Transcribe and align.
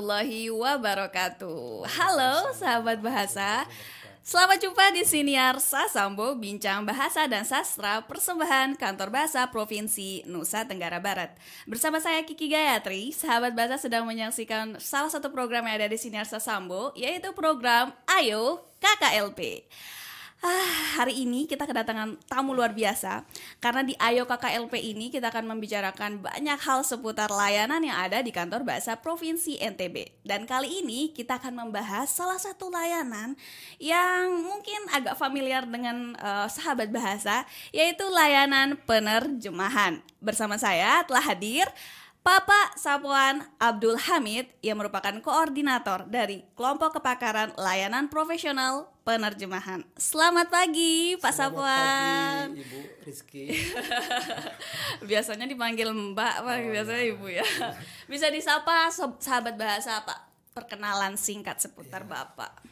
Warahmatullahi 0.00 0.48
wabarakatuh. 0.48 1.84
Halo 1.84 2.56
sahabat 2.56 3.04
bahasa. 3.04 3.68
Selamat 4.24 4.56
jumpa 4.56 4.96
di 4.96 5.04
Siniar 5.04 5.60
Sasambo 5.60 6.32
Bincang 6.40 6.88
Bahasa 6.88 7.28
dan 7.28 7.44
Sastra 7.44 8.00
Persembahan 8.08 8.80
Kantor 8.80 9.12
Bahasa 9.12 9.44
Provinsi 9.52 10.24
Nusa 10.24 10.64
Tenggara 10.64 11.04
Barat. 11.04 11.36
Bersama 11.68 12.00
saya 12.00 12.24
Kiki 12.24 12.48
Gayatri, 12.48 13.12
sahabat 13.12 13.52
bahasa 13.52 13.76
sedang 13.76 14.08
menyaksikan 14.08 14.80
salah 14.80 15.12
satu 15.12 15.28
program 15.28 15.68
yang 15.68 15.76
ada 15.76 15.92
di 15.92 16.00
Siniar 16.00 16.24
Sasambo, 16.24 16.96
yaitu 16.96 17.36
program 17.36 17.92
Ayo 18.08 18.64
KKLP. 18.80 19.68
Ah, 20.40 20.96
hari 20.96 21.28
ini 21.28 21.44
kita 21.44 21.68
kedatangan 21.68 22.16
tamu 22.24 22.56
luar 22.56 22.72
biasa 22.72 23.28
karena 23.60 23.84
di 23.84 23.92
Ayo 24.00 24.24
KKLP 24.24 24.72
ini 24.80 25.12
kita 25.12 25.28
akan 25.28 25.44
membicarakan 25.52 26.24
banyak 26.24 26.56
hal 26.56 26.80
seputar 26.80 27.28
layanan 27.28 27.84
yang 27.84 28.00
ada 28.00 28.24
di 28.24 28.32
kantor 28.32 28.64
bahasa 28.64 28.96
Provinsi 28.96 29.60
NTB. 29.60 30.24
Dan 30.24 30.48
kali 30.48 30.80
ini 30.80 31.12
kita 31.12 31.36
akan 31.36 31.68
membahas 31.68 32.08
salah 32.08 32.40
satu 32.40 32.72
layanan 32.72 33.36
yang 33.76 34.40
mungkin 34.40 34.80
agak 34.88 35.20
familiar 35.20 35.68
dengan 35.68 36.16
uh, 36.16 36.48
sahabat 36.48 36.88
bahasa 36.88 37.44
yaitu 37.68 38.08
layanan 38.08 38.80
penerjemahan. 38.88 40.00
Bersama 40.24 40.56
saya 40.56 41.04
telah 41.04 41.20
hadir 41.20 41.68
Papa 42.20 42.76
Sapuan 42.80 43.44
Abdul 43.56 43.96
Hamid 43.96 44.48
yang 44.60 44.76
merupakan 44.76 45.12
koordinator 45.24 46.04
dari 46.08 46.44
kelompok 46.52 47.00
kepakaran 47.00 47.56
layanan 47.60 48.12
profesional 48.12 48.92
penerjemahan. 49.10 49.82
Selamat 49.98 50.46
pagi 50.46 51.18
Pak 51.18 51.34
Selamat 51.34 51.58
Sapuan. 51.58 52.46
Pagi, 52.54 52.62
Ibu 52.62 52.78
Rizky. 53.02 53.44
biasanya 55.10 55.50
dipanggil 55.50 55.90
Mbak, 55.90 56.34
Pak. 56.46 56.56
Oh, 56.62 56.70
biasanya 56.70 57.02
ya. 57.02 57.10
Ibu 57.10 57.26
ya. 57.26 57.46
Bisa 58.12 58.30
disapa 58.30 58.86
sahabat 58.94 59.58
bahasa 59.58 59.98
Pak. 60.06 60.54
Perkenalan 60.54 61.18
singkat 61.18 61.58
seputar 61.58 62.06
ya. 62.06 62.22
Bapak. 62.22 62.62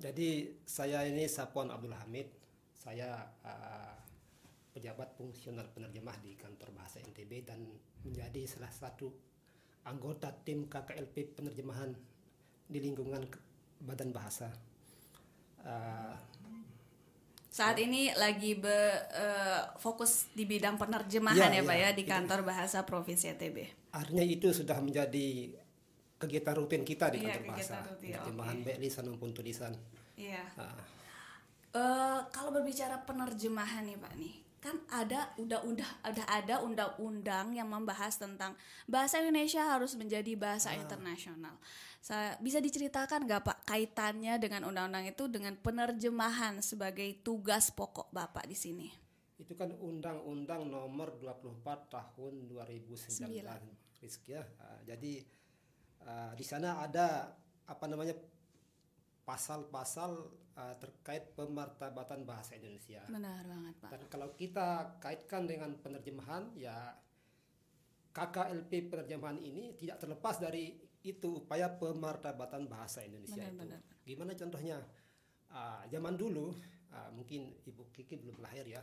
Jadi 0.00 0.48
saya 0.64 1.04
ini 1.04 1.28
Sapuan 1.28 1.68
Abdul 1.68 1.92
Hamid. 1.92 2.32
Saya 2.72 3.12
uh, 3.44 3.92
pejabat 4.72 5.12
fungsional 5.12 5.68
penerjemah 5.76 6.16
di 6.24 6.40
kantor 6.40 6.72
bahasa 6.72 7.04
NTB 7.04 7.44
dan 7.44 7.60
menjadi 8.00 8.48
salah 8.48 8.72
satu 8.72 9.12
anggota 9.84 10.32
tim 10.40 10.72
KKLP 10.72 11.36
penerjemahan 11.36 11.92
di 12.64 12.80
lingkungan 12.80 13.28
Badan 13.84 14.08
Bahasa. 14.08 14.71
Uh, 15.62 16.14
saat 17.52 17.76
ini 17.76 18.08
lagi 18.16 18.56
be, 18.56 18.72
uh, 19.12 19.76
fokus 19.76 20.32
di 20.32 20.48
bidang 20.48 20.80
penerjemahan 20.80 21.52
ya, 21.52 21.60
ya 21.60 21.68
Pak 21.68 21.76
ya, 21.76 21.82
ya 21.84 21.88
di 21.92 22.04
kantor 22.08 22.40
itu, 22.40 22.48
bahasa 22.48 22.78
Provinsi 22.88 23.28
NTB. 23.36 23.56
Artinya 23.92 24.24
itu 24.24 24.48
sudah 24.56 24.80
menjadi 24.80 25.52
kegiatan 26.16 26.54
rutin 26.56 26.82
kita 26.86 27.12
di 27.12 27.20
iya, 27.20 27.36
kantor 27.36 27.52
bahasa, 27.52 27.76
penerjemahan 28.00 28.56
okay. 28.56 28.64
baik 28.64 28.78
lisan 28.80 29.04
maupun 29.12 29.30
tulisan. 29.36 29.72
Iya. 30.16 30.44
Uh. 30.56 30.64
Uh, 31.72 32.20
kalau 32.32 32.52
berbicara 32.56 33.04
penerjemahan 33.04 33.84
nih 33.84 34.00
Pak 34.00 34.12
nih, 34.16 34.34
kan 34.62 34.78
ada 34.94 35.34
undang-undang 35.42 35.90
ada 36.06 36.22
ada 36.30 36.54
undang-undang 36.62 37.50
yang 37.50 37.66
membahas 37.66 38.14
tentang 38.14 38.54
bahasa 38.86 39.18
Indonesia 39.18 39.66
harus 39.66 39.98
menjadi 39.98 40.38
bahasa 40.38 40.70
ah. 40.70 40.78
internasional. 40.78 41.58
Saya 41.98 42.38
bisa 42.38 42.62
diceritakan 42.62 43.26
nggak 43.26 43.42
Pak 43.42 43.58
kaitannya 43.66 44.38
dengan 44.38 44.70
undang-undang 44.70 45.10
itu 45.10 45.26
dengan 45.26 45.58
penerjemahan 45.58 46.62
sebagai 46.62 47.10
tugas 47.26 47.74
pokok 47.74 48.14
Bapak 48.14 48.46
di 48.46 48.54
sini? 48.54 48.88
Itu 49.34 49.58
kan 49.58 49.74
undang-undang 49.74 50.70
nomor 50.70 51.18
24 51.18 51.90
tahun 51.90 52.32
2009 52.46 53.98
Rizky 53.98 54.34
ya. 54.34 54.46
Uh, 54.62 54.80
jadi 54.86 55.12
uh, 56.06 56.32
di 56.38 56.44
sana 56.46 56.82
ada 56.82 57.34
apa 57.66 57.84
namanya 57.90 58.14
pasal-pasal 59.22 60.30
uh, 60.58 60.74
terkait 60.78 61.32
pemartabatan 61.38 62.26
bahasa 62.26 62.58
Indonesia. 62.58 63.02
Benar 63.08 63.46
banget, 63.46 63.74
Pak. 63.80 63.90
Dan 63.94 64.02
kalau 64.10 64.28
kita 64.34 64.98
kaitkan 64.98 65.46
dengan 65.46 65.78
penerjemahan 65.78 66.52
ya 66.58 66.96
KKLP 68.12 68.92
penerjemahan 68.92 69.40
ini 69.40 69.72
tidak 69.80 69.96
terlepas 70.04 70.36
dari 70.36 70.76
itu 71.02 71.42
upaya 71.42 71.66
pemartabatan 71.66 72.70
bahasa 72.70 73.02
Indonesia 73.02 73.42
benar, 73.42 73.50
itu. 73.50 73.60
Benar. 73.64 73.80
Gimana 74.04 74.32
contohnya? 74.36 74.78
Uh, 75.52 75.84
zaman 75.92 76.16
dulu 76.16 76.48
uh, 76.92 77.10
mungkin 77.12 77.52
Ibu 77.64 77.92
Kiki 77.92 78.16
belum 78.20 78.40
lahir 78.40 78.64
ya. 78.64 78.80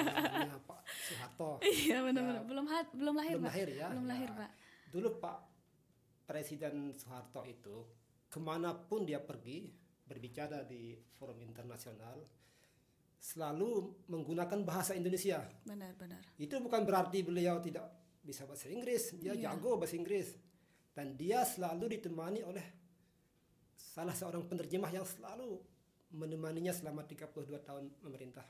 Pak 0.68 0.80
Soeharto. 0.84 1.60
Iya 1.64 2.04
benar-benar 2.04 2.44
ya, 2.44 2.48
belum 2.48 2.64
belum 2.96 3.14
lahir, 3.16 3.34
belum 3.40 3.44
Pak. 3.44 3.52
lahir 3.52 3.68
ya. 3.72 3.86
Belum 3.92 4.06
lahir, 4.08 4.28
ya, 4.28 4.36
Pak. 4.36 4.50
Dulu 4.92 5.08
Pak 5.20 5.38
Presiden 6.24 6.74
Soeharto 6.96 7.44
itu 7.44 8.03
ke 8.34 8.42
mana 8.42 8.74
pun 8.74 9.06
dia 9.06 9.22
pergi 9.22 9.70
berbicara 10.02 10.66
di 10.66 10.98
forum 11.14 11.38
internasional 11.38 12.18
selalu 13.22 13.94
menggunakan 14.10 14.66
bahasa 14.66 14.98
Indonesia. 14.98 15.38
Benar-benar. 15.62 16.18
Itu 16.34 16.58
bukan 16.58 16.82
berarti 16.82 17.22
beliau 17.22 17.62
tidak 17.62 17.86
bisa 18.26 18.42
bahasa 18.42 18.66
Inggris, 18.66 19.14
dia 19.22 19.38
iya. 19.38 19.54
jago 19.54 19.78
bahasa 19.78 19.94
Inggris. 19.94 20.34
Dan 20.90 21.14
dia 21.14 21.46
selalu 21.46 21.98
ditemani 21.98 22.42
oleh 22.42 22.66
salah 23.78 24.14
seorang 24.14 24.42
penerjemah 24.50 24.90
yang 24.90 25.06
selalu 25.06 25.62
menemaninya 26.10 26.74
selama 26.74 27.06
32 27.06 27.54
tahun 27.62 27.86
memerintah. 28.02 28.46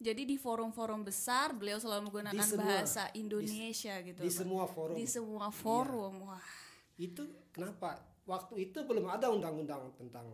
Jadi 0.00 0.26
di 0.26 0.36
forum-forum 0.36 1.06
besar 1.06 1.54
beliau 1.56 1.80
selalu 1.80 2.10
menggunakan 2.10 2.44
semua, 2.44 2.66
bahasa 2.66 3.08
Indonesia 3.16 3.94
di, 4.00 4.12
gitu. 4.12 4.20
Di 4.20 4.32
semua 4.32 4.64
forum. 4.68 4.96
Di 4.96 5.06
semua 5.08 5.48
forum. 5.48 6.14
Iya. 6.18 6.28
Wah. 6.28 6.48
Itu 6.98 7.22
kenapa? 7.54 8.13
Waktu 8.24 8.70
itu 8.70 8.78
belum 8.84 9.08
ada 9.08 9.28
undang-undang 9.28 9.92
tentang 10.00 10.24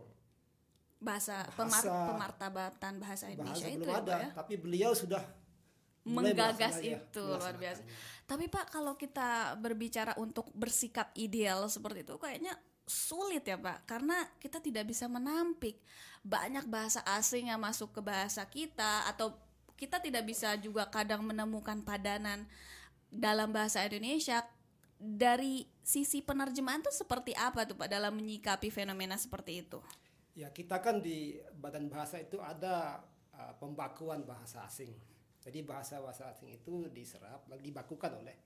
bahasa, 1.01 1.49
bahasa 1.57 1.57
pemar 1.57 1.85
pemartabatan 2.07 2.93
bahasa 3.01 3.25
Indonesia 3.33 3.67
bahasa 3.67 3.75
itu 3.75 3.81
belum 3.83 3.95
ya, 3.95 4.01
ada, 4.05 4.17
ya? 4.21 4.29
tapi 4.37 4.55
beliau 4.61 4.93
sudah 4.93 5.23
menggagas 6.05 6.81
itu 6.81 7.25
luar 7.25 7.57
biasa. 7.61 7.83
Tapi 8.25 8.47
Pak 8.49 8.73
kalau 8.73 8.95
kita 8.97 9.59
berbicara 9.61 10.17
untuk 10.17 10.49
bersikap 10.57 11.13
ideal 11.19 11.69
seperti 11.69 12.07
itu 12.07 12.17
kayaknya 12.17 12.55
sulit 12.89 13.45
ya 13.45 13.61
Pak 13.61 13.87
karena 13.87 14.17
kita 14.41 14.59
tidak 14.59 14.89
bisa 14.89 15.07
menampik 15.07 15.79
banyak 16.25 16.65
bahasa 16.67 17.05
asing 17.17 17.53
yang 17.53 17.61
masuk 17.61 17.93
ke 17.95 18.01
bahasa 18.01 18.45
kita 18.49 19.09
atau 19.09 19.37
kita 19.77 19.97
tidak 20.01 20.29
bisa 20.29 20.53
juga 20.61 20.85
kadang 20.93 21.25
menemukan 21.25 21.81
padanan 21.81 22.45
dalam 23.09 23.49
bahasa 23.51 23.81
Indonesia 23.85 24.45
dari 25.01 25.65
sisi 25.81 26.21
penerjemahan 26.21 26.85
tuh 26.85 26.93
seperti 26.93 27.33
apa 27.33 27.65
tuh 27.65 27.73
Pak 27.75 27.89
dalam 27.89 28.13
menyikapi 28.21 28.69
fenomena 28.69 29.17
seperti 29.17 29.65
itu? 29.65 29.81
Ya 30.37 30.53
kita 30.53 30.85
kan 30.85 31.01
di 31.01 31.41
Badan 31.57 31.89
Bahasa 31.89 32.21
itu 32.21 32.37
ada 32.39 33.01
uh, 33.33 33.57
pembakuan 33.57 34.29
bahasa 34.29 34.61
asing. 34.69 34.93
Jadi 35.41 35.65
bahasa 35.65 36.05
bahasa 36.05 36.29
asing 36.29 36.53
itu 36.53 36.85
diserap 36.93 37.49
dibakukan 37.65 38.21
oleh 38.21 38.37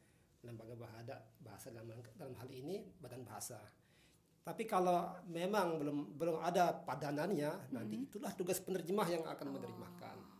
lembaga 0.46 0.78
bahasa 0.78 1.18
bahasa 1.42 1.68
dalam, 1.74 1.98
dalam 2.14 2.34
hal 2.38 2.48
ini 2.54 2.86
Badan 3.02 3.26
Bahasa. 3.26 3.58
Tapi 4.44 4.62
kalau 4.68 5.10
memang 5.26 5.80
belum 5.82 5.98
belum 6.20 6.36
ada 6.38 6.70
padanannya, 6.70 7.50
hmm. 7.50 7.72
nanti 7.74 7.96
itulah 8.06 8.30
tugas 8.36 8.62
penerjemah 8.62 9.08
yang 9.10 9.24
akan 9.26 9.46
oh. 9.50 9.52
menerjemahkan 9.58 10.33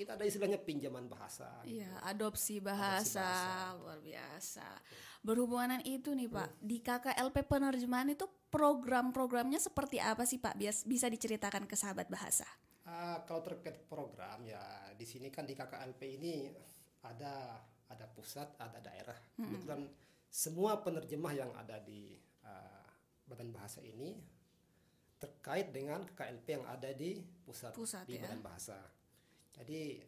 kita 0.00 0.16
ada 0.16 0.24
istilahnya 0.24 0.56
pinjaman 0.56 1.04
bahasa. 1.12 1.60
Iya, 1.68 1.92
gitu. 1.92 2.08
adopsi, 2.08 2.56
bahasa, 2.64 3.20
adopsi 3.20 3.20
bahasa, 3.20 3.76
luar 3.76 3.98
biasa. 4.00 4.68
Berhubungan 5.20 5.80
itu 5.84 6.16
nih 6.16 6.32
Pak, 6.32 6.48
hmm. 6.48 6.60
di 6.64 6.76
KKLP 6.80 7.36
penerjemahan 7.44 8.08
itu 8.16 8.24
program-programnya 8.48 9.60
seperti 9.60 10.00
apa 10.00 10.24
sih 10.24 10.40
Pak? 10.40 10.56
Bias, 10.56 10.88
bisa 10.88 11.12
diceritakan 11.12 11.68
ke 11.68 11.76
sahabat 11.76 12.08
bahasa. 12.08 12.48
Uh, 12.88 13.20
kalau 13.28 13.44
terkait 13.44 13.84
program 13.86 14.40
ya 14.48 14.58
di 14.96 15.04
sini 15.04 15.28
kan 15.28 15.44
di 15.44 15.52
KKLP 15.52 16.00
ini 16.16 16.48
ada 17.04 17.60
ada 17.92 18.06
pusat, 18.08 18.56
ada 18.56 18.80
daerah. 18.80 19.20
Hmm. 19.36 19.44
Kebetulan 19.52 19.82
semua 20.32 20.80
penerjemah 20.80 21.34
yang 21.36 21.52
ada 21.52 21.76
di 21.84 22.16
uh, 22.48 22.88
Badan 23.28 23.52
Bahasa 23.52 23.84
ini 23.84 24.16
terkait 25.20 25.68
dengan 25.68 26.08
KKLP 26.08 26.46
yang 26.48 26.64
ada 26.64 26.88
di 26.96 27.20
pusat, 27.44 27.76
pusat 27.76 28.08
di 28.08 28.16
ya? 28.16 28.24
Badan 28.24 28.40
Bahasa. 28.40 28.80
Jadi 29.56 30.02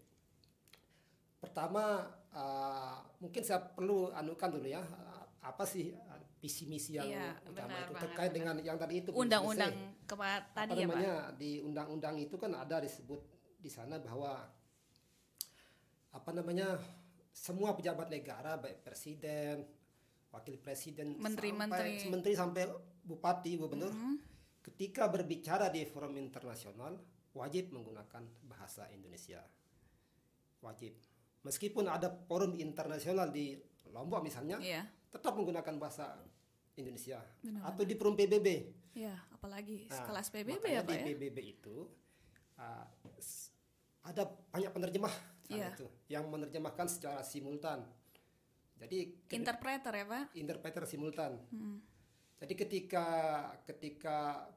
pertama 1.42 2.06
uh, 2.30 2.96
mungkin 3.18 3.42
saya 3.42 3.60
perlu 3.62 4.14
anukan 4.14 4.48
dulu 4.58 4.68
ya 4.70 4.78
uh, 4.78 5.24
apa 5.42 5.66
sih 5.66 5.90
uh, 5.90 6.20
visi 6.42 6.66
misi 6.66 6.98
yang 6.98 7.06
iya, 7.06 7.34
utama 7.46 7.70
benar, 7.70 7.86
itu 7.86 7.94
terkait 8.02 8.30
benar. 8.34 8.38
dengan 8.38 8.54
yang 8.66 8.78
tadi 8.78 8.94
itu 8.98 9.10
undang-undang 9.14 9.74
tadi 10.54 10.74
ya 10.74 10.86
namanya 10.90 11.14
Pak? 11.30 11.38
di 11.38 11.50
undang-undang 11.62 12.14
itu 12.18 12.34
kan 12.34 12.50
ada 12.58 12.82
disebut 12.82 13.20
di 13.62 13.70
sana 13.70 14.02
bahwa 14.02 14.42
apa 16.12 16.30
namanya 16.34 16.82
semua 17.30 17.78
pejabat 17.78 18.10
negara 18.10 18.58
baik 18.58 18.82
presiden 18.82 19.62
wakil 20.34 20.58
presiden 20.58 21.14
menteri-menteri 21.18 22.02
sampai, 22.02 22.10
menteri 22.10 22.32
sampai 22.34 22.62
bupati 23.06 23.52
gubernur 23.54 23.94
mm 23.94 23.98
-hmm. 23.98 24.16
ketika 24.66 25.06
berbicara 25.06 25.70
di 25.70 25.86
forum 25.86 26.18
internasional 26.18 26.98
wajib 27.32 27.73
menggunakan 27.73 28.23
bahasa 28.46 28.88
Indonesia. 28.93 29.40
Wajib. 30.62 30.94
Meskipun 31.43 31.90
ada 31.90 32.12
forum 32.31 32.55
internasional 32.55 33.32
di 33.34 33.58
Lombok 33.90 34.23
misalnya, 34.23 34.56
yeah. 34.62 34.87
tetap 35.11 35.34
menggunakan 35.37 35.76
bahasa 35.76 36.17
Indonesia 36.79 37.20
Benar-benar. 37.44 37.75
atau 37.75 37.82
di 37.84 37.94
Perum 37.99 38.14
PBB. 38.17 38.49
Ya, 38.96 39.17
apalagi 39.32 39.88
Nah, 39.88 40.05
kelas 40.05 40.29
PBB 40.32 40.64
ya 40.69 40.81
Pak 40.84 40.93
di 40.93 40.96
ya. 40.96 41.05
PBB 41.12 41.38
itu 41.40 41.76
uh, 42.61 42.87
ada 44.05 44.23
banyak 44.52 44.73
penerjemah 44.73 45.14
saat 45.44 45.52
Iya. 45.52 45.69
itu 45.76 45.87
yang 46.08 46.25
menerjemahkan 46.28 46.87
secara 46.88 47.20
simultan. 47.25 47.85
Jadi 48.82 49.23
Interpreter 49.31 49.93
ya 49.94 50.06
Pak. 50.08 50.25
interpreter 50.35 50.85
simultan. 50.88 51.38
Hmm. 51.55 51.78
Jadi 52.43 52.55
ketika 52.58 53.06
ketika 53.62 54.50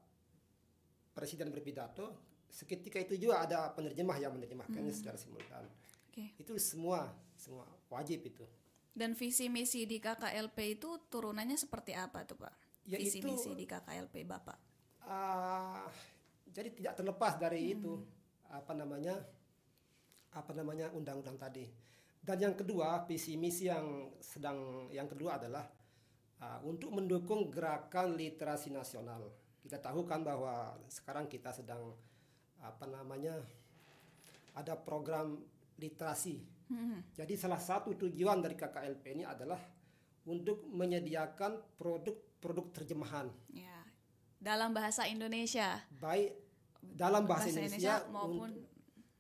presiden 1.14 1.54
berpidato, 1.54 2.35
seketika 2.56 3.04
itu 3.04 3.20
juga 3.20 3.44
ada 3.44 3.68
penerjemah 3.70 4.16
yang 4.16 4.32
menerjemahkannya 4.32 4.88
Hmm. 4.88 4.96
secara 4.96 5.20
simultan. 5.20 5.68
Oke. 6.08 6.32
Itu 6.40 6.56
semua 6.56 7.12
semua 7.36 7.68
wajib 7.92 8.24
itu. 8.24 8.48
Dan 8.96 9.12
visi 9.12 9.52
misi 9.52 9.84
di 9.84 10.00
KKLP 10.00 10.80
itu 10.80 10.88
turunannya 11.12 11.60
seperti 11.60 11.92
apa 11.92 12.24
tuh 12.24 12.40
Pak? 12.40 12.56
Ya, 12.88 12.96
visi 12.96 13.20
itu- 13.20 13.28
misi 13.28 13.52
di 13.52 13.68
KKLP 13.68 14.24
Bapak. 14.24 14.56
Ah, 15.04 15.84
jadi 16.48 16.72
tidak 16.72 16.96
terlepas 16.96 17.36
dari 17.36 17.76
itu 17.76 18.00
apa 18.48 18.72
namanya 18.72 19.20
apa 20.32 20.52
namanya 20.56 20.88
undang-undang 20.92 21.36
tadi. 21.36 21.68
Dan 22.24 22.40
yang 22.40 22.56
kedua 22.56 23.04
visi 23.04 23.36
misi 23.36 23.68
yang 23.68 24.16
sedang 24.18 24.88
yang 24.90 25.06
kedua 25.06 25.36
adalah 25.38 25.68
ah, 26.38 26.60
untuk 26.64 26.92
mendukung 26.92 27.52
gerakan 27.52 28.16
literasi 28.16 28.72
nasional. 28.72 29.28
Kita 29.60 29.76
tahu 29.78 30.04
kan 30.04 30.24
bahwa 30.24 30.72
sekarang 30.88 31.28
kita 31.28 31.52
sedang 31.52 31.96
apa 32.66 32.86
namanya 32.86 33.38
ada 34.54 34.74
program 34.76 35.38
literasi. 35.78 36.42
Jadi 37.14 37.38
salah 37.38 37.62
satu 37.62 37.94
tujuan 37.94 38.42
dari 38.42 38.58
KKLP 38.58 39.04
ini 39.14 39.24
adalah 39.24 39.62
untuk 40.26 40.66
menyediakan 40.66 41.78
produk-produk 41.78 42.74
terjemahan 42.74 43.30
Ya. 43.54 43.86
Dalam 44.42 44.74
bahasa 44.74 45.06
Indonesia. 45.06 45.86
baik 46.02 46.34
dalam 46.82 47.26
bahasa, 47.26 47.50
Indonesia, 47.50 48.02
maupun 48.10 48.50
un- 48.50 48.66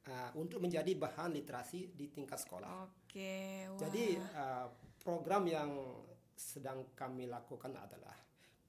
uh, 0.05 0.29
untuk 0.37 0.61
menjadi 0.61 0.93
bahan 0.93 1.33
literasi 1.33 1.93
di 1.93 2.09
tingkat 2.09 2.37
sekolah. 2.37 2.89
Oke, 2.89 3.65
wah. 3.69 3.77
Jadi 3.77 4.17
uh, 4.17 4.69
program 5.01 5.45
yang 5.45 5.69
sedang 6.33 6.89
kami 6.93 7.25
lakukan 7.25 7.73
adalah 7.73 8.13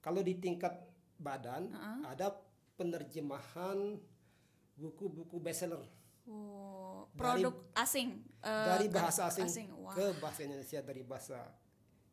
kalau 0.00 0.20
di 0.20 0.36
tingkat 0.36 0.72
badan 1.16 1.72
ada 2.04 2.28
penerjemahan 2.76 3.96
buku-buku 4.76 5.36
bestseller 5.38 5.82
Oh, 6.26 7.06
dari- 7.08 7.38
produk 7.38 7.54
asing 7.76 8.08
eh, 8.40 8.66
dari 8.66 8.86
ke- 8.86 8.94
bahasa 8.94 9.30
asing, 9.30 9.70
Wah. 9.76 9.94
ke 9.94 10.18
bahasa 10.18 10.40
Indonesia 10.42 10.80
dari 10.80 11.02
bahasa 11.02 11.38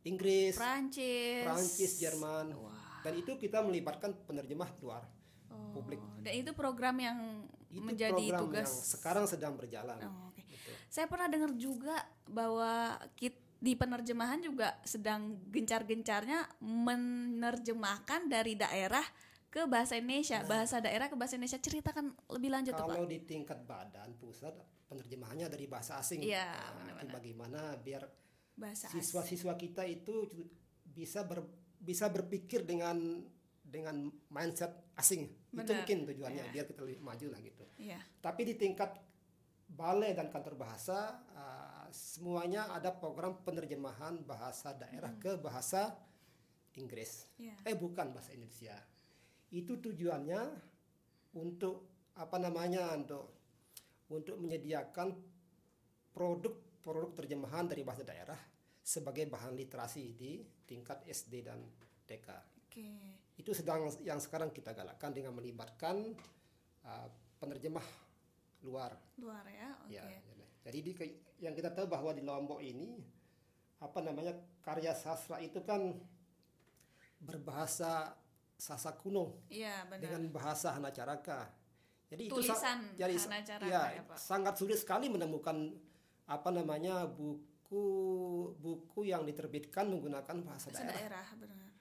Inggris, 0.04 0.54
Prancis. 0.54 1.44
Prancis, 1.44 1.92
Jerman, 1.98 2.54
dan 3.02 3.14
itu 3.16 3.34
kita 3.36 3.60
melibatkan 3.60 4.14
penerjemah 4.24 4.70
luar 4.80 5.04
Oh, 5.48 5.70
publik. 5.72 6.02
Dan 6.20 6.34
itu 6.36 6.52
program 6.52 6.98
yang 6.98 7.18
Itu 7.68 7.78
menjadi 7.80 8.26
program 8.28 8.42
tugas 8.42 8.70
yang 8.70 8.86
sekarang 8.92 9.26
sedang 9.26 9.54
berjalan. 9.54 9.98
Oh, 10.02 10.30
oke. 10.30 10.42
Gitu. 10.44 10.72
Saya 10.88 11.06
pernah 11.06 11.26
dengar 11.26 11.54
juga 11.54 11.94
bahwa 12.26 12.72
kit 13.14 13.34
di 13.58 13.74
penerjemahan 13.74 14.42
juga 14.42 14.76
sedang 14.84 15.40
gencar-gencarnya 15.48 16.58
menerjemahkan 16.60 18.28
dari 18.28 18.54
daerah 18.54 19.06
ke 19.54 19.70
bahasa 19.70 19.94
Indonesia, 19.94 20.42
bahasa 20.50 20.82
daerah 20.82 21.06
ke 21.06 21.14
bahasa 21.14 21.38
Indonesia. 21.38 21.62
Ceritakan 21.62 22.10
lebih 22.34 22.50
lanjut 22.50 22.74
tuh, 22.74 22.90
Pak. 22.90 22.98
Kalau 22.98 23.06
di 23.06 23.22
tingkat 23.22 23.60
badan 23.70 24.18
pusat 24.18 24.58
penerjemahannya 24.90 25.46
dari 25.46 25.70
bahasa 25.70 26.02
asing. 26.02 26.26
Iya, 26.26 26.50
Nah, 26.50 26.98
itu 26.98 27.06
bagaimana 27.14 27.78
biar 27.78 28.02
Bahasa 28.54 28.90
siswa-siswa 28.90 29.54
kita 29.58 29.86
itu 29.86 30.30
bisa 30.86 31.26
ber, 31.26 31.46
bisa 31.78 32.10
berpikir 32.10 32.66
dengan 32.66 33.26
dengan 33.62 34.10
mindset 34.30 34.94
asing. 34.94 35.26
Itu 35.50 35.66
Benar. 35.66 35.86
mungkin 35.86 35.98
tujuannya 36.06 36.44
biar 36.54 36.66
kita 36.70 36.82
lebih 36.86 37.02
maju 37.02 37.26
lah 37.34 37.40
gitu. 37.42 37.66
Iya. 37.82 37.98
Tapi 38.22 38.42
di 38.46 38.54
tingkat 38.58 38.94
balai 39.66 40.14
dan 40.14 40.30
kantor 40.30 40.54
bahasa 40.54 41.26
uh, 41.34 41.90
semuanya 41.90 42.70
ada 42.70 42.94
program 42.94 43.42
penerjemahan 43.42 44.22
bahasa 44.22 44.78
daerah 44.78 45.14
ke 45.18 45.34
bahasa 45.42 45.98
Inggris. 46.78 47.30
Iya. 47.42 47.58
Eh 47.66 47.74
bukan 47.74 48.14
bahasa 48.14 48.38
Indonesia. 48.38 48.78
Itu 49.54 49.78
tujuannya 49.78 50.42
untuk 51.38 52.10
apa 52.18 52.38
namanya 52.42 52.94
untuk 52.98 53.30
untuk 54.10 54.38
menyediakan 54.42 55.14
produk-produk 56.14 57.14
terjemahan 57.18 57.66
dari 57.66 57.82
bahasa 57.82 58.06
daerah 58.06 58.38
sebagai 58.84 59.26
bahan 59.30 59.56
literasi 59.56 60.14
di 60.14 60.44
tingkat 60.68 61.06
SD 61.08 61.34
dan 61.46 61.62
TK. 62.06 62.28
Oke. 62.68 62.90
Itu 63.38 63.56
sedang 63.56 63.90
yang 64.04 64.20
sekarang 64.20 64.54
kita 64.54 64.76
galakkan 64.76 65.16
dengan 65.16 65.34
melibatkan 65.34 66.14
uh, 66.86 67.08
penerjemah 67.42 67.86
luar. 68.68 68.94
Luar 69.18 69.46
ya. 69.50 69.70
Oke. 69.88 69.96
Ya, 69.98 70.04
jadi 70.64 70.80
di, 70.80 70.92
yang 71.44 71.54
kita 71.54 71.76
tahu 71.76 71.92
bahwa 71.92 72.16
di 72.16 72.24
Lombok 72.24 72.64
ini 72.64 73.04
apa 73.84 74.00
namanya 74.00 74.32
karya 74.64 74.96
sastra 74.96 75.44
itu 75.44 75.60
kan 75.60 75.92
berbahasa 77.20 78.16
Sasa 78.64 78.96
kuno 78.96 79.44
Iya, 79.52 79.84
benar. 79.92 80.00
dengan 80.08 80.22
bahasa 80.32 80.72
Hanacaraka. 80.72 81.52
Jadi 82.08 82.32
itu 82.32 82.40
Tulisan 82.40 82.96
jadi 82.96 83.12
Hanacaraka 83.20 83.68
ya, 83.68 83.84
ya, 84.00 84.04
Pak? 84.08 84.16
sangat 84.16 84.56
sulit 84.56 84.80
sekali 84.80 85.12
menemukan 85.12 85.76
apa 86.24 86.48
namanya 86.48 87.04
buku 87.04 87.84
buku 88.56 89.00
yang 89.04 89.28
diterbitkan 89.28 89.92
menggunakan 89.92 90.36
bahasa 90.48 90.72
Bahasa 90.72 90.80
daerah. 90.80 90.96
daerah, 90.96 91.28
benar. 91.36 91.72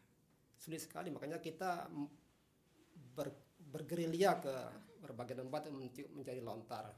Sulit 0.58 0.82
sekali 0.82 1.14
makanya 1.14 1.38
kita 1.38 1.86
ber, 3.14 3.30
bergerilya 3.62 4.42
ke 4.42 4.54
berbagai 4.98 5.38
tempat 5.38 5.70
untuk 5.70 5.86
mencari 6.10 6.42
lontar. 6.42 6.90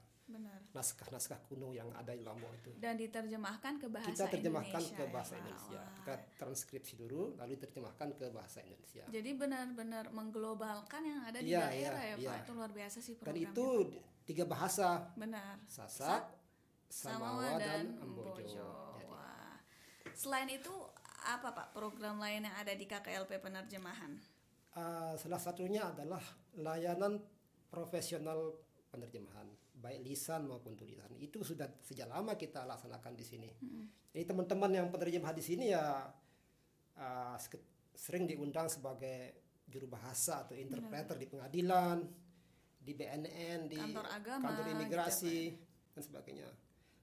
Naskah-naskah 0.72 1.36
kuno 1.44 1.70
yang 1.70 1.92
ada 1.92 2.16
di 2.16 2.24
Lombok 2.24 2.48
itu. 2.56 2.70
Dan 2.80 2.96
diterjemahkan 2.96 3.76
ke 3.76 3.86
bahasa 3.92 4.08
kita 4.10 4.24
terjemahkan 4.32 4.80
Indonesia. 4.80 4.96
ke 4.96 5.04
ya, 5.04 5.12
bahasa 5.12 5.32
Pak? 5.32 5.40
Indonesia. 5.44 5.80
Wah. 5.80 5.94
Kita 6.00 6.14
transkripsi 6.40 6.94
dulu 6.96 7.22
lalu 7.36 7.50
diterjemahkan 7.60 8.08
ke 8.16 8.24
bahasa 8.32 8.58
Indonesia. 8.64 9.04
Jadi 9.06 9.30
benar-benar 9.36 10.04
mengglobalkan 10.10 11.02
yang 11.04 11.20
ada 11.28 11.38
di 11.38 11.52
Iya, 11.52 11.68
daerah 11.68 12.02
iya, 12.02 12.14
ya, 12.14 12.16
iya. 12.16 12.30
Pak. 12.32 12.38
Itu 12.42 12.52
luar 12.56 12.70
biasa 12.72 12.98
sih 13.04 13.14
Dan 13.14 13.20
programnya. 13.20 13.52
itu 13.52 13.66
tiga 14.24 14.44
bahasa, 14.48 14.88
benar. 15.14 15.60
Sasak, 15.68 16.22
Samawa 16.88 17.52
Samawa, 17.52 17.60
dan 17.60 17.84
dan. 18.00 18.00
Jadi, 18.00 18.56
Wah. 19.06 19.60
Selain 20.16 20.48
itu 20.48 20.72
apa 21.24 21.52
Pak 21.52 21.68
program 21.72 22.16
lain 22.16 22.44
yang 22.44 22.56
ada 22.56 22.72
di 22.72 22.84
KKLP 22.84 23.40
penerjemahan? 23.40 24.12
uh, 24.74 25.14
salah 25.14 25.38
satunya 25.38 25.86
adalah 25.86 26.20
layanan 26.58 27.22
profesional 27.70 28.54
penerjemahan, 28.94 29.50
baik 29.74 30.06
lisan 30.06 30.46
maupun 30.46 30.78
tulisan. 30.78 31.10
Itu 31.18 31.42
sudah 31.42 31.66
sejak 31.82 32.06
lama 32.06 32.38
kita 32.38 32.62
laksanakan 32.62 33.12
di 33.12 33.24
sini. 33.26 33.50
Jadi 34.14 34.24
teman-teman 34.24 34.70
yang 34.70 34.86
penerjemah 34.94 35.34
di 35.34 35.42
sini 35.42 35.74
ya 35.74 36.06
uh, 36.96 37.36
sering 37.90 38.30
diundang 38.30 38.70
sebagai 38.70 39.42
juru 39.66 39.90
bahasa 39.90 40.46
atau 40.46 40.54
interpreter 40.54 41.18
di 41.18 41.26
pengadilan, 41.26 41.98
di 42.78 42.92
BNN, 42.94 43.58
di 43.66 43.80
Kantor 43.80 44.06
agama, 44.06 44.44
kantor 44.46 44.64
gitu 44.64 44.74
imigrasi 44.78 45.38
dan 45.96 46.02
sebagainya. 46.04 46.48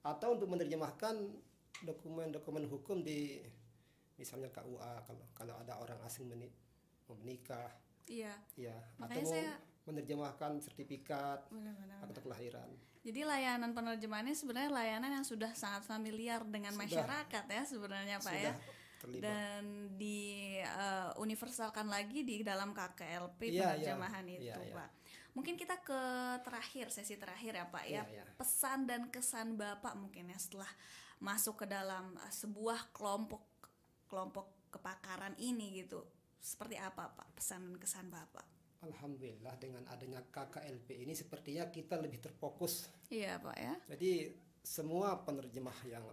Atau 0.07 0.39
untuk 0.39 0.47
menerjemahkan 0.47 1.15
dokumen-dokumen 1.83 2.65
hukum 2.71 3.03
di 3.03 3.41
misalnya 4.15 4.53
KUA 4.53 4.93
kalau 5.03 5.25
kalau 5.33 5.55
ada 5.57 5.81
orang 5.81 5.97
asing 6.05 6.29
menikah 7.09 7.69
Iya, 8.11 8.33
ya 8.59 8.75
Makanya 8.99 9.23
atau 9.23 9.31
saya- 9.31 9.59
menerjemahkan 9.85 10.61
sertifikat 10.61 11.49
akta 12.01 12.19
kelahiran 12.21 12.69
Jadi 13.01 13.25
layanan 13.25 13.73
penerjemahannya 13.73 14.37
sebenarnya 14.37 14.69
layanan 14.69 15.11
yang 15.21 15.25
sudah 15.25 15.49
sangat 15.57 15.81
familiar 15.89 16.45
dengan 16.45 16.69
Sudah. 16.77 16.85
masyarakat 16.85 17.45
ya 17.49 17.63
sebenarnya 17.65 18.17
Pak 18.21 18.33
ya. 18.37 18.37
sudah 18.37 18.55
terlibat 19.01 19.25
Dan 19.25 19.63
di 19.97 20.19
eh, 20.61 21.09
universalkan 21.17 21.89
lagi 21.89 22.21
di 22.21 22.45
dalam 22.45 22.77
KKLP 22.77 23.39
Iya, 23.49 23.73
penerjemahan 23.73 24.25
iya. 24.29 24.53
itu 24.53 24.61
iya. 24.69 24.75
Pak. 24.77 24.89
Mungkin 25.33 25.55
kita 25.57 25.81
ke 25.81 26.01
terakhir 26.45 26.93
sesi 26.93 27.17
terakhir 27.17 27.57
ya 27.57 27.65
Pak 27.65 27.85
ya. 27.89 28.05
Iya, 28.05 28.21
iya. 28.21 28.25
Pesan 28.37 28.85
dan 28.85 29.09
kesan 29.09 29.57
Bapak 29.57 29.97
mungkin 29.97 30.29
ya 30.29 30.37
setelah 30.37 30.69
masuk 31.17 31.65
ke 31.65 31.65
dalam 31.65 32.13
eh, 32.21 32.29
sebuah 32.29 32.93
kelompok 32.93 33.41
kelompok 34.05 34.69
kepakaran 34.69 35.33
ini 35.41 35.81
gitu. 35.81 36.05
Seperti 36.37 36.77
apa 36.77 37.09
Pak 37.17 37.33
pesan 37.33 37.65
dan 37.65 37.75
kesan 37.81 38.07
Bapak? 38.13 38.60
Alhamdulillah 38.81 39.53
dengan 39.61 39.85
adanya 39.93 40.25
KKLP 40.25 41.05
ini 41.05 41.13
sepertinya 41.13 41.69
kita 41.69 42.01
lebih 42.01 42.17
terfokus. 42.17 42.89
Iya 43.13 43.37
Pak 43.37 43.55
ya. 43.57 43.73
jadi 43.93 44.33
semua 44.61 45.21
penerjemah 45.21 45.77
yang 45.85 46.05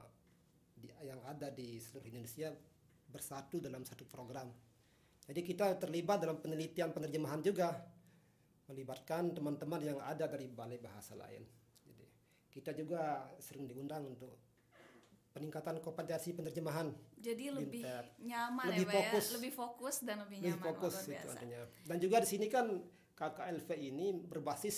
di- 0.76 0.92
yang 1.04 1.20
ada 1.24 1.48
di 1.48 1.80
seluruh 1.80 2.08
Indonesia 2.08 2.52
bersatu 3.08 3.60
dalam 3.60 3.84
satu 3.84 4.04
program. 4.04 4.52
Jadi 5.24 5.40
kita 5.44 5.76
terlibat 5.76 6.24
dalam 6.24 6.40
penelitian 6.40 6.92
penerjemahan 6.92 7.40
juga 7.44 7.72
melibatkan 8.68 9.32
teman-teman 9.32 9.80
yang 9.80 9.98
ada 10.00 10.28
dari 10.28 10.48
balai 10.48 10.76
bahasa 10.80 11.16
lain. 11.16 11.44
Jadi 11.84 12.04
kita 12.52 12.72
juga 12.76 13.28
sering 13.40 13.64
diundang 13.64 14.04
untuk 14.12 14.32
peningkatan 15.38 15.78
kompetensi 15.78 16.34
penerjemahan. 16.34 16.90
Jadi 17.14 17.44
lebih 17.48 17.86
Bintek. 17.86 18.18
nyaman 18.20 18.64
Lebih 18.68 18.82
ya 18.82 18.90
Pak 18.90 18.98
fokus. 18.98 19.24
ya, 19.24 19.34
lebih 19.38 19.52
fokus 19.54 19.96
dan 20.02 20.16
lebih, 20.20 20.36
Lebih 20.36 20.50
nyaman 20.52 20.66
fokus 20.66 20.92
luar 20.92 21.00
itu 21.00 21.10
biasa. 21.14 21.30
artinya. 21.32 21.60
Dan 21.86 21.96
juga 21.96 22.16
di 22.18 22.28
sini 22.28 22.46
kan 22.46 22.66
KKLV 23.14 23.68
ini 23.76 24.06
berbasis 24.12 24.76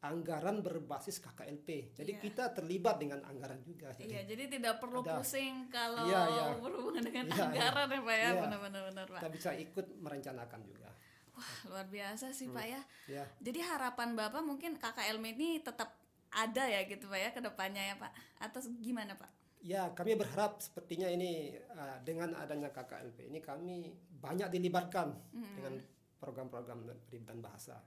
anggaran 0.00 0.60
berbasis 0.60 1.16
KKLP. 1.16 1.96
Jadi 1.96 2.12
Iya. 2.12 2.20
kita 2.20 2.44
terlibat 2.52 3.00
dengan 3.00 3.24
anggaran 3.24 3.64
juga. 3.64 3.88
Jadi 3.90 4.12
Iya, 4.12 4.22
jadi 4.28 4.44
tidak 4.52 4.76
perlu 4.76 5.00
Ada. 5.00 5.16
pusing 5.16 5.72
kalau 5.72 6.04
Iya, 6.04 6.20
iya. 6.28 6.44
berhubungan 6.60 7.00
dengan 7.00 7.24
Iya, 7.24 7.32
iya. 7.32 7.44
anggaran 7.48 7.88
ya 7.88 8.00
Pak 8.00 8.12
ya, 8.14 8.20
Iya. 8.20 8.32
benar-benar 8.36 8.82
benar 8.84 9.04
Pak. 9.08 9.16
kita 9.18 9.30
bisa 9.32 9.50
ikut 9.56 9.86
merencanakan 9.96 10.60
juga. 10.60 10.88
Wah, 11.34 11.52
luar 11.66 11.86
biasa 11.88 12.30
sih 12.30 12.46
Pak 12.46 12.66
ya. 12.68 12.80
Ya. 13.10 13.24
Jadi 13.40 13.58
harapan 13.58 14.12
Bapak 14.12 14.44
mungkin 14.44 14.76
KKLM 14.76 15.24
ini 15.26 15.58
tetap 15.58 15.96
ada 16.30 16.62
ya 16.62 16.84
gitu 16.84 17.08
Pak 17.08 17.18
ya 17.18 17.30
ke 17.32 17.40
depannya 17.40 17.82
ya 17.82 17.94
Pak. 17.96 18.12
Atau 18.38 18.60
gimana 18.78 19.16
Pak? 19.16 19.32
Ya, 19.64 19.88
kami 19.96 20.12
berharap 20.12 20.60
sepertinya 20.60 21.08
ini 21.08 21.56
uh, 21.72 21.96
dengan 22.04 22.36
adanya 22.36 22.68
KKLP 22.68 23.32
ini 23.32 23.40
kami 23.40 23.96
banyak 24.20 24.52
dilibatkan 24.52 25.16
dengan 25.32 25.80
program-program 26.20 26.84
pendidikan 27.08 27.40
bahasa. 27.40 27.80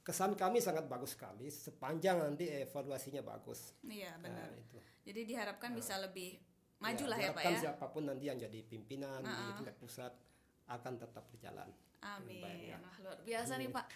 Kesan 0.00 0.32
kami 0.40 0.64
sangat 0.64 0.88
bagus 0.88 1.12
sekali 1.12 1.52
sepanjang 1.52 2.16
nanti 2.16 2.48
evaluasinya 2.48 3.20
bagus. 3.20 3.76
Iya, 3.84 4.16
benar. 4.24 4.48
Nah, 4.48 4.56
itu. 4.56 4.78
Jadi 5.04 5.20
diharapkan 5.28 5.76
bisa 5.76 6.00
lebih 6.00 6.40
maju 6.80 7.04
Ya, 7.04 7.10
lah 7.12 7.18
ya 7.20 7.30
Pak 7.36 7.42
ya. 7.44 7.58
siapa 7.68 7.84
pun 7.92 8.08
nanti 8.08 8.24
yang 8.24 8.40
jadi 8.40 8.64
pimpinan 8.64 9.20
di 9.20 9.44
tingkat 9.60 9.76
pusat 9.76 10.12
akan 10.64 10.96
tetap 10.96 11.28
berjalan. 11.28 11.68
Amin. 12.00 12.40
Ya. 13.08 13.14
Luar 13.14 13.18
biasa 13.24 13.52
nih 13.56 13.68
Pak. 13.68 13.86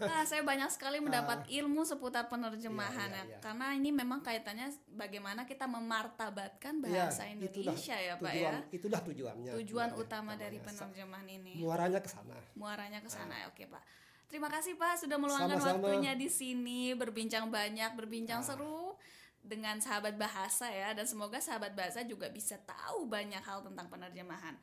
Nah, 0.00 0.22
saya 0.22 0.42
banyak 0.42 0.70
sekali 0.70 0.98
mendapat 1.04 1.44
ilmu 1.46 1.82
seputar 1.82 2.26
penerjemahan 2.26 3.06
Iya, 3.06 3.18
ya. 3.18 3.22
iya, 3.22 3.30
iya. 3.30 3.38
Karena 3.38 3.66
ini 3.72 3.90
memang 3.90 4.20
kaitannya 4.20 4.66
bagaimana 4.88 5.42
kita 5.42 5.66
memartabatkan 5.66 6.74
Ya, 6.78 7.10
bahasa 7.10 7.22
itulah 7.26 7.74
Indonesia 7.74 7.96
ya 7.96 8.14
Pak 8.16 8.32
tujuan, 8.32 8.52
ya. 8.54 8.54
Itulah 8.70 9.00
tujuannya. 9.02 9.50
Tujuan 9.54 9.88
sebenarnya, 9.90 10.06
utama 10.08 10.32
dari 10.34 10.58
penerjemahan 10.58 11.28
ini. 11.28 11.52
Muaranya 11.58 12.00
ke 12.00 12.08
sana. 12.08 12.34
muaranya 12.52 12.98
ke 12.98 13.08
sana 13.08 13.34
ya 13.34 13.46
oke 13.46 13.64
pak 13.66 13.82
terima 14.24 14.48
kasih 14.48 14.74
pak 14.74 14.96
sudah 14.96 15.16
meluangkan 15.16 15.56
Sama-sama. 15.56 15.82
waktunya 15.84 16.12
di 16.14 16.24
sini 16.24 16.92
berbincang 16.92 17.48
banyak 17.48 17.92
berbincang 17.92 18.40
seru 18.40 18.96
dengan 19.38 19.76
sahabat 19.76 20.16
bahasa 20.16 20.70
ya 20.70 20.94
dan 20.94 21.04
semoga 21.04 21.36
sahabat 21.36 21.74
bahasa 21.74 22.00
juga 22.02 22.30
bisa 22.30 22.56
tahu 22.58 23.04
banyak 23.04 23.42
hal 23.42 23.60
tentang 23.60 23.88
penerjemahan 23.88 24.54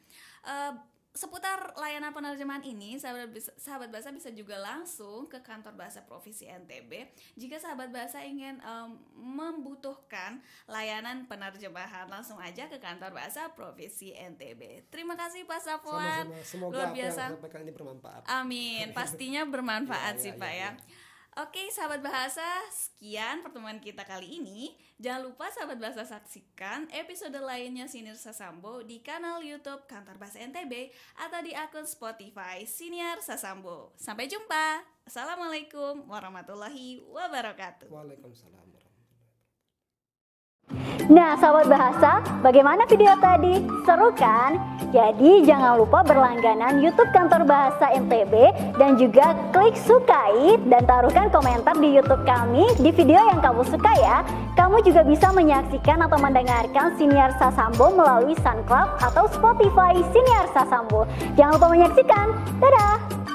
Eh, 0.42 0.72
seputar 1.10 1.74
layanan 1.74 2.14
penerjemahan 2.14 2.62
ini 2.62 3.02
sahabat 3.02 3.34
sahabat 3.58 3.90
bahasa 3.90 4.14
bisa 4.14 4.30
juga 4.30 4.62
langsung 4.62 5.26
ke 5.26 5.42
kantor 5.42 5.74
bahasa 5.74 6.06
provinsi 6.06 6.46
NTB 6.46 7.10
jika 7.34 7.58
sahabat 7.58 7.90
bahasa 7.90 8.22
ingin 8.22 8.62
em, 8.62 8.90
membutuhkan 9.18 10.38
layanan 10.70 11.26
penerjemahan 11.26 12.06
langsung 12.08 12.38
aja 12.38 12.70
ke 12.70 12.78
kantor 12.78 13.10
bahasa 13.10 13.50
provinsi 13.58 14.14
NTB 14.14 14.90
terima 14.94 15.18
kasih 15.18 15.50
Pak. 15.50 15.60
Semoga 15.60 16.78
luar 16.78 16.78
apa 16.78 16.78
yang 16.78 16.94
biasa 16.96 17.24
saya 17.26 17.34
sampaikan 17.36 17.60
ini 17.66 17.74
bermanfaat. 17.74 18.22
Amin, 18.30 18.86
pastinya 18.94 19.42
bermanfaat 19.44 20.16
Iya, 20.18 20.22
sih 20.24 20.34
iya, 20.34 20.42
Pak 20.42 20.52
iya, 20.54 20.70
ya. 20.70 20.70
Oke, 21.38 21.70
sahabat 21.70 22.02
bahasa, 22.02 22.42
sekian 22.74 23.46
pertemuan 23.46 23.78
kita 23.78 24.02
kali 24.02 24.42
ini. 24.42 24.74
Jangan 24.98 25.30
lupa 25.30 25.46
sahabat 25.54 25.78
bahasa 25.78 26.02
saksikan 26.02 26.90
episode 26.90 27.38
lainnya 27.38 27.86
Siniar 27.86 28.18
Sasambo 28.18 28.82
di 28.82 29.06
kanal 29.06 29.46
YouTube 29.46 29.86
Kantor 29.86 30.18
Bahasa 30.18 30.42
NTB 30.42 30.90
atau 31.22 31.40
di 31.46 31.54
akun 31.54 31.86
Spotify 31.86 32.66
Siniar 32.66 33.22
Sasambo. 33.22 33.94
Sampai 34.02 34.26
jumpa. 34.26 34.82
Assalamualaikum 35.06 36.10
warahmatullahi 36.10 36.98
wabarakatuh. 37.06 37.94
Waalaikumsalam 37.94 38.79
Nah, 41.10 41.34
sahabat 41.42 41.66
bahasa, 41.66 42.22
bagaimana 42.46 42.86
video 42.86 43.10
tadi? 43.18 43.66
Seru 43.82 44.14
kan? 44.14 44.62
Jadi 44.94 45.42
jangan 45.42 45.82
lupa 45.82 46.06
berlangganan 46.06 46.86
YouTube 46.86 47.10
Kantor 47.10 47.50
Bahasa 47.50 47.90
MTB 47.98 48.54
dan 48.78 48.94
juga 48.94 49.34
klik 49.50 49.74
sukai 49.74 50.62
dan 50.70 50.86
taruhkan 50.86 51.34
komentar 51.34 51.74
di 51.82 51.98
YouTube 51.98 52.22
kami 52.30 52.62
di 52.78 52.94
video 52.94 53.18
yang 53.26 53.42
kamu 53.42 53.66
suka 53.66 53.90
ya. 53.98 54.22
Kamu 54.54 54.86
juga 54.86 55.02
bisa 55.02 55.34
menyaksikan 55.34 55.98
atau 56.06 56.22
mendengarkan 56.22 56.94
Siniar 56.94 57.34
Sasambo 57.42 57.90
melalui 57.90 58.38
SoundCloud 58.46 59.02
atau 59.02 59.26
Spotify 59.34 59.98
Siniar 60.14 60.46
Sasambo. 60.54 61.10
Jangan 61.34 61.58
lupa 61.58 61.74
menyaksikan. 61.74 62.38
Dadah! 62.62 63.29